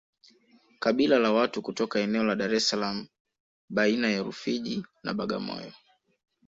kabila 0.79 1.19
la 1.19 1.31
watu 1.31 1.61
kutoka 1.61 1.99
eneo 1.99 2.23
la 2.23 2.35
Dar 2.35 2.53
es 2.53 2.67
Salaam 2.69 3.07
baina 3.69 4.09
ya 4.09 4.23
Rufiji 4.23 4.85
na 5.03 5.13
Bagamoyo 5.13 5.71